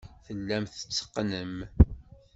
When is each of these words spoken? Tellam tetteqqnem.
Tellam 0.25 0.63
tetteqqnem. 0.67 1.55